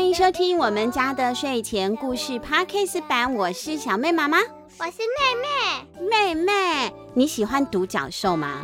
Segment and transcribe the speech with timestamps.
[0.00, 4.38] 欢迎收听我们家的睡前故事 Podcast 版，我是小妹妈妈，
[4.78, 6.08] 我是妹妹。
[6.08, 6.52] 妹妹，
[7.12, 8.62] 你喜欢独角兽吗？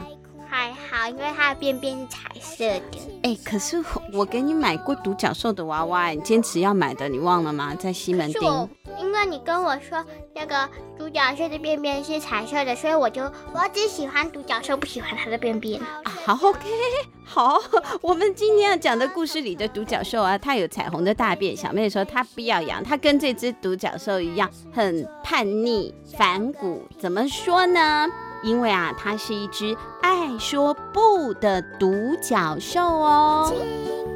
[1.09, 2.98] 因为它的便便是彩色的。
[3.23, 7.74] 哎，可是我给你买过独角兽的娃娃，你坚持要买的，你忘了吗？
[7.74, 8.69] 在西门町。
[8.98, 10.02] 因为你跟我说
[10.34, 15.79] 那个独角兽的便便是彩色的，所以我就我只喜欢独角兽，不喜欢它的便便。
[15.80, 16.60] 啊，好，OK，
[17.23, 17.60] 好。
[18.01, 21.54] 我们今天要讲的故事里的独角兽啊，它有彩虹的大便。
[21.54, 26.82] 小妹说她不要养，她跟这只独角兽一样，很叛逆、反骨。
[26.98, 28.07] 怎么说呢？
[28.47, 33.53] 因为啊，它是一只爱说不的独角兽哦。
[33.53, 33.59] 亲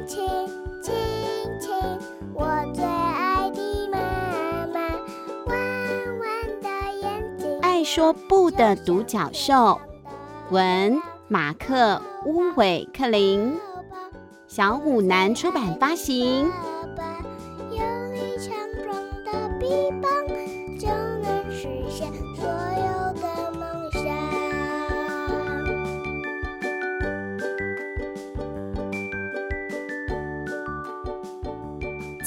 [0.07, 0.29] 亲
[0.81, 0.93] 亲
[1.59, 1.73] 亲，
[2.33, 3.97] 我最爱的妈
[4.73, 4.79] 妈，
[5.47, 5.57] 弯
[6.19, 6.69] 弯的
[7.01, 7.59] 眼睛。
[7.61, 9.81] 爱说不的独角兽，
[10.49, 13.59] 文马克乌韦克林，
[14.47, 16.49] 小虎南出版发行。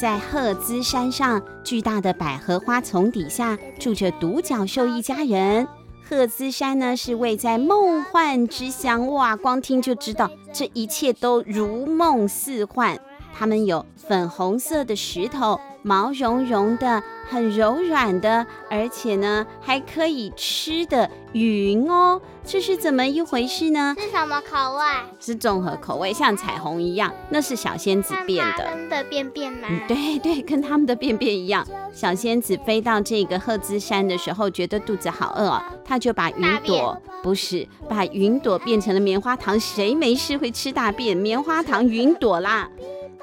[0.04, 5.66] 在赫兹山上，巨大的百合花丛底下住着独角兽一家人。
[6.06, 13.00] 赫兹山呢，是位在梦幻之乡，哇，光听就知道这一切都如梦似幻。
[13.32, 15.58] 他们有粉红色的石头。
[15.86, 23.94] 毛茸茸的，很柔软的，而且呢还可以吃的云哦，这是怎么一回事呢？
[23.98, 24.82] 是什么口味？
[25.20, 27.12] 是综合口味，像彩虹一样。
[27.28, 28.64] 那是小仙子变的。
[28.64, 29.68] 他们的便便吗？
[29.70, 31.66] 嗯，对对，跟他们的便便一样。
[31.92, 39.60] 小仙子飞到这个赫兹山的时候，觉得肚子好饿哦，他就把云朵不是把云朵变成了棉花糖。
[39.60, 41.14] 谁没事会吃大便？
[41.14, 42.70] 棉花糖云朵啦。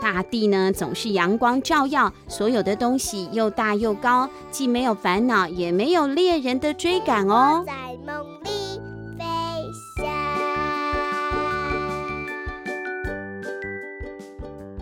[0.02, 7.64] 大地呢，总是阳光照耀，所有的东西又大又高，既没有烦恼，也没有猎人的追赶哦。
[7.68, 7.74] 在
[8.04, 8.50] 梦里
[9.16, 9.24] 飞
[9.96, 10.08] 翔。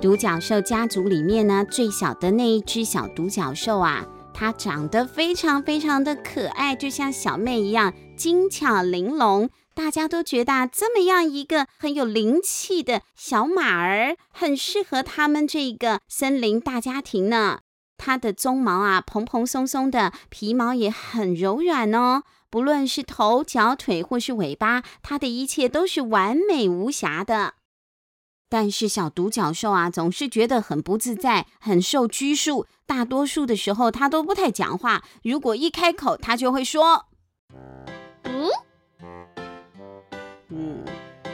[0.01, 9.49] 独角兽家族里面呢，最小的那一只小独角兽啊，它长得非常非常的可爱，就像小妹一样，精巧玲珑。
[9.73, 17.61] 大家都觉得这么样一个很有灵气的小马儿，很适合他们这个森林大家庭呢。
[17.97, 22.23] 它的鬃毛啊，蓬蓬松松的，皮毛也很柔软哦。
[22.49, 27.53] 不论是头、脚、腿或是尾巴，它的一切都是完美无瑕的。
[28.49, 32.65] 但是小独角兽啊，总是觉得很不自在，很受拘束。
[32.85, 35.03] 大多数的时候，它都不太讲话。
[35.23, 37.05] 如果一开口，它就会说：“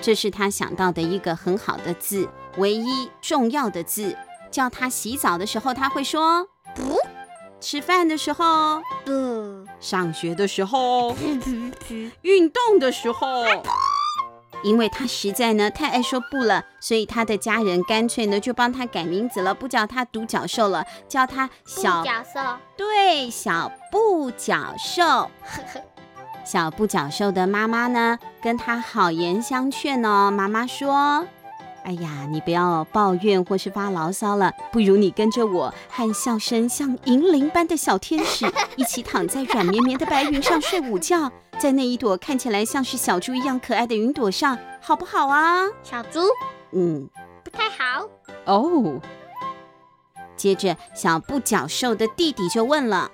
[0.05, 4.16] 这是他想到的一个很好的字，唯一重要的字。
[4.51, 6.95] 叫他洗澡的时候，他会说不；
[7.59, 13.45] 吃饭的时候不；上学的时候不；运动的时候。
[14.63, 22.39] 因为他实在呢太爱说不了，所以他的家人干脆呢就帮他改名字了，不叫他独角兽了，叫他小角兽。
[22.77, 25.31] 对，小不角兽。
[26.45, 30.29] 小不角兽的妈妈呢，跟他好言相劝哦。
[30.29, 31.25] 妈妈说
[31.83, 38.45] ：“哎呀，你不要抱怨或是发牢骚了，不如你跟着我，和笑声像银铃般的小天使
[38.75, 46.19] 一起躺在软绵绵的白云上睡午觉， 在那一朵看起来像是小猪一样可爱的云朵上，好不好啊？”小猪，
[46.73, 47.09] 嗯，
[47.44, 48.07] 不太好
[48.45, 49.01] 哦。
[50.38, 53.09] 接着，小不角兽的弟弟就问了。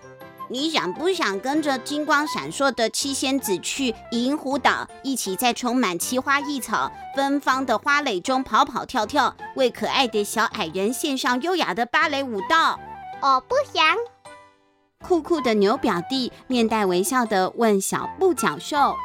[0.51, 12.77] 你想不想跟着金光闪烁的七仙子去银湖岛，一起在充满奇花异草、芬芳的花蕾中跑跑跳跳，为可爱的小矮人献上优雅的芭蕾舞蹈？
[13.21, 13.81] 我不想。
[15.07, 18.97] 酷酷的牛表弟面带微笑地问小布角兽：“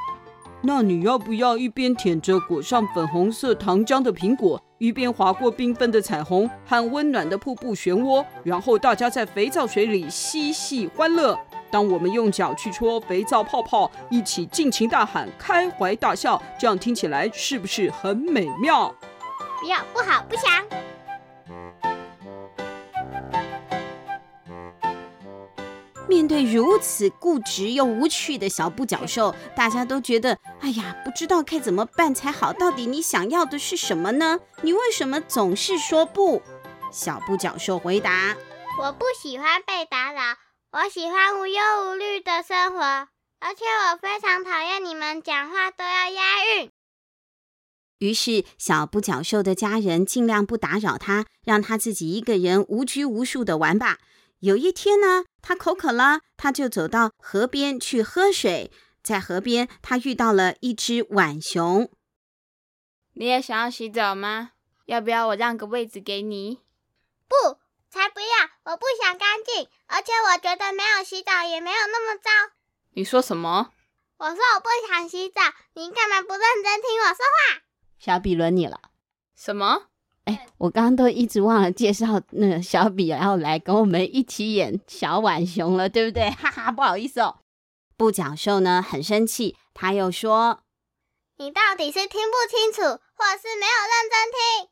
[0.62, 11.38] 那你要不要一边舔着裹上粉红色糖浆的苹果？”一边划过缤纷的彩虹和温暖的瀑布漩涡，然后大家在肥皂水里嬉戏欢乐。
[11.70, 18.94] 当我们用脚去戳肥皂泡泡，一起尽情大喊、开怀大笑，这样听起来是不是很美妙？
[19.60, 20.85] 不要，不好，不想。
[26.08, 32.52] 面对如此固执又无趣的小不角兽，大家都觉得，哎呀，不知道该怎么办才好。
[32.52, 34.38] 到底你想要的是什么呢？
[34.62, 36.40] 你为什么总是说不？
[36.92, 38.36] 小不角兽回答：
[38.80, 40.20] 我不喜欢被打扰，
[40.70, 41.60] 我喜欢无忧
[41.90, 42.80] 无虑的生活，
[43.40, 46.70] 而且我非常讨厌你们讲话都要押韵。
[47.98, 53.98] 于是小不角兽的家人尽量不打扰他，让他自己一个人无拘无束的玩吧。
[54.46, 58.70] 有一天呢，他口渴了，他就走到河边去喝水。
[59.02, 61.90] 在河边，他遇到了一只浣熊。
[63.14, 64.52] 你也想要洗澡吗？
[64.84, 66.60] 要不要我让个位置给你？
[67.26, 67.58] 不，
[67.90, 68.26] 才不要！
[68.70, 72.30] 我不想干净，而且我觉得没有洗澡也没有那么糟。
[72.92, 73.72] 你说什么？
[74.18, 75.40] 我说我不想洗澡，
[75.74, 77.62] 你干嘛不认真听我说话？
[77.98, 78.80] 小比轮你了。
[79.34, 79.88] 什么？
[80.26, 86.30] 哎，我刚刚都一直忘了介绍那个小比要来跟我们一起演小浣熊了，对不对？
[86.38, 87.36] 哈哈，不好意思哦。
[87.96, 90.60] 不角兽呢很生气，他又说
[91.38, 94.68] ：“你到底是听不清楚，或是没有认真听？”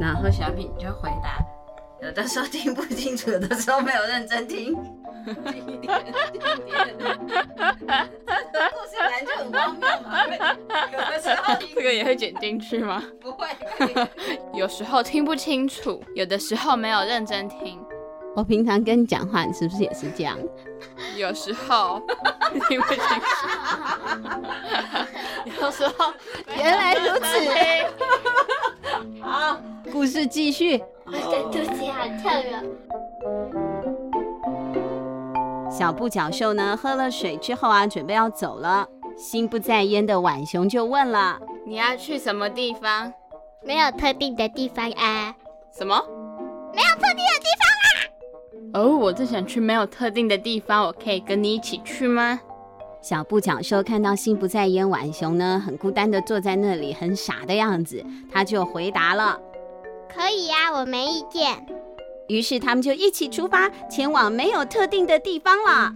[0.00, 1.38] 然后小比就回答
[2.00, 4.74] ：“有的时候听不清楚，有的时候没有认真听。”
[5.34, 5.40] 故
[8.86, 10.24] 事本来就很荒谬嘛，
[10.92, 13.02] 有的时候这个也会剪进去吗？
[13.20, 13.46] 不会。
[14.54, 17.80] 有时候听不清楚，有的时候没有认真听。
[18.36, 20.38] 我平常跟你讲话，你是不是也是这样？
[21.16, 22.00] 有时候
[22.68, 23.46] 听不清楚，
[25.60, 26.12] 有时候
[26.56, 27.24] 原来如此。
[29.20, 29.56] 好，
[29.92, 30.82] 故事继续。
[31.06, 32.62] 我的肚子好痛啊！
[35.80, 38.86] 小布角兽呢，喝了水之后啊，准备要走了。
[39.16, 43.10] 心不在焉的浣熊就问了：“你要去什么地方
[43.64, 45.34] ？”“没有特定的地方啊。
[45.74, 45.96] ”“什么
[46.76, 47.88] ？”“没有特定的地方啊。
[48.78, 52.38] ”“哦，我正想去没有特定的地方，我可以跟你一起去吗？”
[53.00, 59.40] 小布角兽看到心不在焉浣熊呢，很孤单的坐在那里，很傻的样子，他就回答了
[60.14, 61.66] ：“可以呀，我没意见。”
[62.30, 65.92] 于是他们就一起出发，前往没有特定的地方了。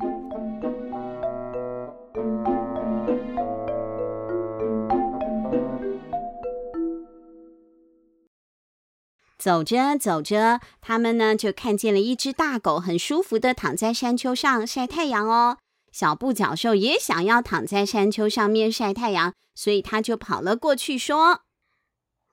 [9.38, 15.58] 走着走着，他们呢就看见了一只大狗，很舒服的躺在山丘上晒太阳哦。
[15.92, 21.42] 小不角兽也想要躺在山丘上面晒太阳，所以他就跑了过去，说：“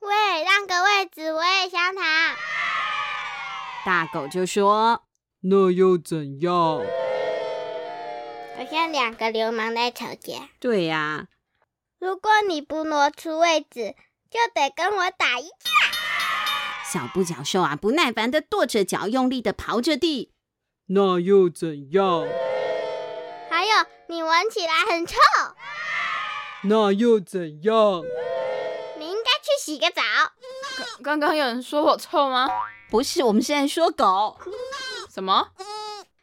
[0.00, 2.02] 喂，让个位置，我也想躺。”
[3.84, 5.02] 大狗就说
[5.42, 6.52] ：“那又怎样？”
[8.56, 10.50] 好像两个流氓在吵架。
[10.60, 11.26] 对呀、啊，
[11.98, 13.96] 如果你不挪出位置，
[14.30, 15.70] 就得跟我打一架。
[16.84, 20.32] 小布角兽啊，不耐烦的跺着脚，用力的刨着地。
[20.86, 22.26] 那又怎样？
[23.50, 23.72] 还有，
[24.08, 25.16] 你闻起来很臭。
[26.64, 28.02] 那又怎样？
[28.98, 30.02] 你应该去洗个澡。
[31.02, 32.46] 刚刚有人说我臭吗？
[32.92, 34.38] 不是，我们现在说狗。
[35.10, 35.48] 什么？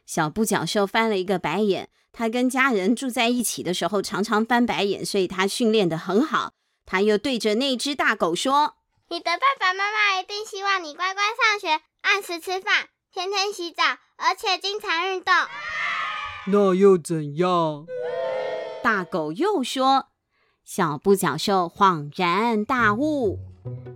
[0.06, 1.88] 小不角兽翻了一个白眼。
[2.12, 6.52] 他跟家人住在一起的时候，常常翻白眼，所以他训练得很好。
[6.86, 8.76] 他又对着那只大狗说
[9.10, 13.82] ：“你的爸爸妈妈一定希望你乖乖上学，按时吃饭，天天洗澡，
[14.16, 15.34] 而且经常运动。”
[16.46, 17.84] 那又怎样？
[18.80, 20.06] 大狗又说。
[20.64, 23.40] 小不角兽恍然大悟。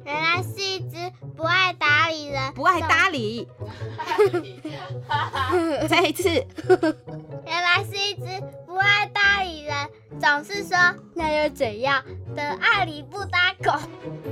[0.04, 0.97] 原来是一只
[1.37, 3.49] 不爱搭理人，不爱搭理。
[5.88, 6.28] 再一次，
[7.47, 8.23] 原来是一只
[8.66, 9.75] 不爱搭理人，
[10.21, 10.76] 总是说
[11.14, 12.02] 那又怎样
[12.35, 13.73] 的爱理不搭狗。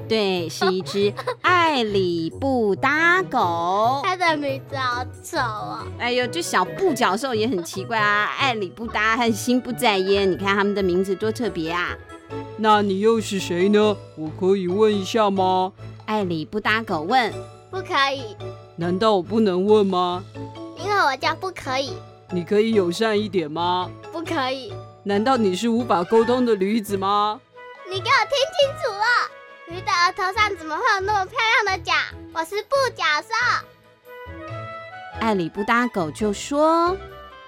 [0.08, 4.02] 对，是一只爱理不搭狗。
[4.04, 5.86] 它的名字好丑哦。
[5.98, 11.96] 哎呦，这小布角兽也很奇怪啊，爱理不搭和心不在焉，你看他们的名字多特别啊。
[12.62, 13.96] 那你又是谁呢？
[14.14, 15.72] 我可以问一下吗？
[16.06, 17.32] 爱理不搭狗问。
[17.72, 18.36] 不可以。
[18.76, 20.24] 难道我不能问吗？
[20.78, 21.90] 因为我叫不可以。
[22.30, 23.90] 你可以友善一点吗？
[24.12, 24.72] 不可以。
[25.02, 27.40] 难道你是无法沟通的驴子吗？
[27.90, 29.04] 你给我听清楚了，
[29.66, 31.92] 驴的额头上怎么会有那么漂亮的角？
[32.32, 33.66] 我是不角兽。
[35.18, 36.96] 爱理不搭狗就说：“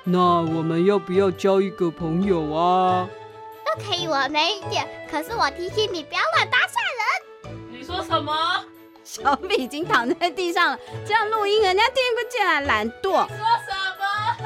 [0.02, 3.09] 那我们要不要交一个朋友啊？”
[3.75, 4.87] 可以，我没意见。
[5.11, 7.57] 可是我提醒你不要乱搭讪人。
[7.71, 8.64] 你说什么？
[9.02, 13.12] 小米已经躺在地上了，这样录音人家听不见啊，懒惰。
[13.12, 13.37] 说什
[13.99, 14.45] 么？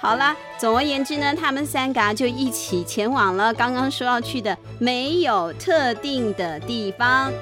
[0.00, 7.32] 好了，总而言之呢，他们三个就一起前往了刚刚说要去的没有特定的地方。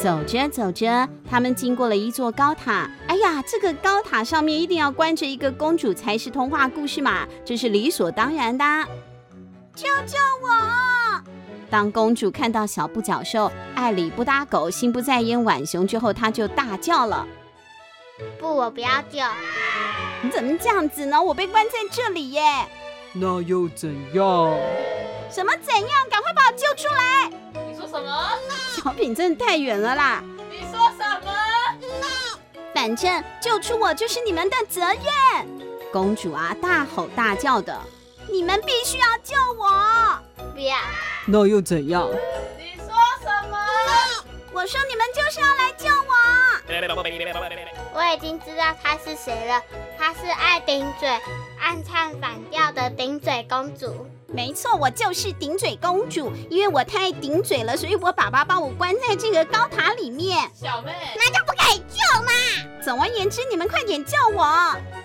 [0.00, 2.88] 走着走着，他们经过了一座高塔。
[3.08, 8.64] 哎呀，这个高塔上面一定要关着一个公主才是童话故事嘛，这是理所当然的。
[9.74, 11.20] 救救我！
[11.68, 17.26] 当公主看到小布脚兽爱理不搭狗，心不在焉浣熊之后，她就大叫了
[18.38, 19.18] ：“不，我不要救！
[20.22, 21.20] 你怎么这样子呢？
[21.20, 22.42] 我被关在这里耶！
[23.12, 24.54] 那又怎样？
[25.28, 25.90] 什么怎样？
[26.08, 27.30] 赶快把我救出来！
[27.88, 28.30] 什么？
[28.76, 30.22] 小品真的太远了啦！
[30.50, 31.32] 你说什么？
[32.74, 34.98] 反正救出我就是你们的责任。
[35.92, 37.76] 公主啊，大吼大叫的，
[38.30, 40.18] 你们必须要救我！
[40.54, 40.76] 不要！
[41.26, 42.08] 那又怎样？
[42.58, 42.86] 你说
[43.20, 43.56] 什么？
[44.52, 46.14] 我说你们就是要来救我！
[47.94, 49.62] 我已经知道她是谁了，
[49.98, 51.08] 她是爱顶嘴、
[51.58, 54.06] 暗唱反调的顶嘴公主。
[54.30, 60.38] 没错，我就是顶嘴公主，因为我太顶嘴了，所以我爸爸把我关在这个高塔里面。
[60.54, 62.30] 小妹，那就不可以救嘛！
[62.82, 64.44] 总而言之，你们快点救我！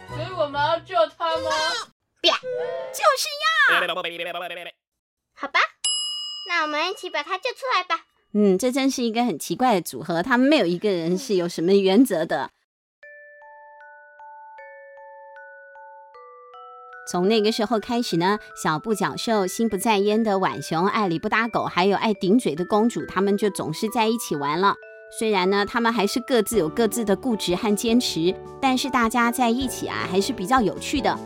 [0.09, 1.49] 所以我们要救他吗？
[2.21, 3.79] 不要，就是要。
[5.35, 5.59] 好吧，
[6.49, 8.05] 那我们一起把他救出来吧。
[8.33, 12.49] 嗯，这真是一个很奇怪的组合，他们没有一个人是有什么原则的。
[17.05, 24.75] 从那个时候开始呢，小布脚兽、心不在焉的浣熊、爱理不搭狗，还有爱顶嘴的公主，他们就总是在一起玩了。
[25.19, 31.19] 虽然呢，他们还是各自有各自的固执和坚持，但是大家在一起啊，还是比较有趣的。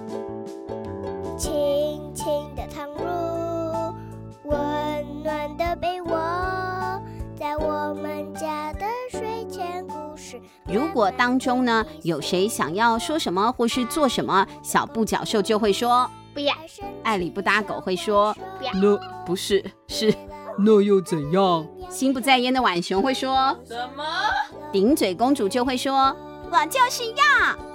[10.65, 16.53] 如果当中呢，有谁想要说什么或是做什么，小布角兽就会说不要；
[17.03, 18.71] 爱理不搭狗会说不要。
[18.73, 20.13] 那不是，是
[20.57, 21.65] 那又怎样？
[21.89, 24.03] 心不在焉的浣熊会说什么？
[24.71, 26.15] 顶嘴公主就会说
[26.51, 27.66] 我就是要。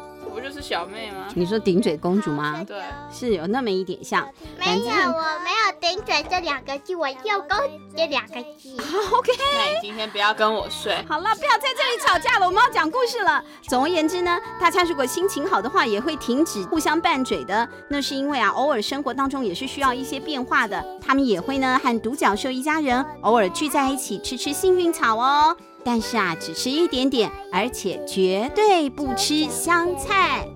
[0.42, 1.28] 不就是小妹吗？
[1.36, 2.64] 你说顶嘴公主吗？
[2.66, 2.82] 对，
[3.12, 4.28] 是有那么一点像。
[4.58, 7.56] 没有，我没有顶嘴这两个字，我有公
[7.96, 8.74] 这两个字。
[9.14, 10.96] OK，那你今天不要跟我睡。
[11.08, 13.42] 好了，不要在这里吵架了，我们要讲故事了。
[13.68, 17.68] 总而言之呢，大家如果心情好的话，也会停止互相拌嘴的。
[17.88, 20.84] 那是因为啊，偶尔生活当中也是需要一些变化的。
[21.00, 25.56] 他们也会呢和独角兽一家人偶尔聚在一起吃吃幸运草哦。
[25.84, 30.46] 但是啊，只吃一点点，而且绝对不吃香菜。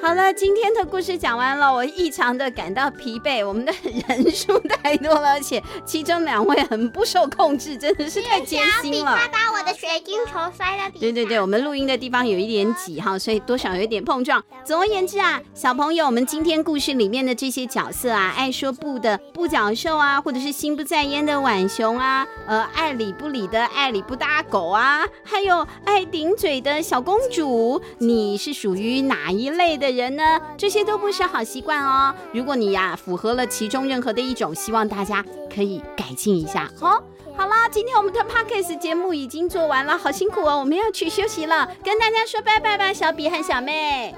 [0.00, 3.44] 好了，今天的故事讲完了，我异常的感到疲惫。
[3.46, 9.16] 我们的人数太多了，而且其中两位很不受控制，真的是太艰辛了。
[9.16, 11.00] 他把我的水晶球摔到地。
[11.00, 14.42] 对对对，我们录音的地方有一点挤哈，所以多少有一点碰撞。
[14.64, 30.40] 总而言之啊，小朋友，我们今天故事里面的这些角色啊，爱说不的不脚兽啊，或者是心不在焉的浣熊啊，呃，爱理不理的爱理不搭狗啊，还有爱顶嘴的小公主，你是属于哪一类的人呢？
[30.56, 32.14] 这些都不是好习惯哦。
[32.32, 36.70] 如果你呀、啊、符合了其中任何的一种，希望大家可以改进一下。
[36.78, 37.02] 好、哦，
[37.36, 44.14] 好啦，今天我们的 Podcast 节目已经做完了，好辛苦哦，我们要去休息了，跟大家说拜拜吧，小比和小妹，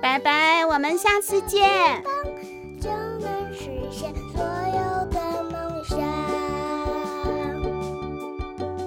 [0.00, 2.02] 拜拜，拜拜，我们下次见。
[2.80, 5.98] 就能实现所有的梦想，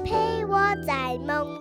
[0.05, 1.60] 陪我在梦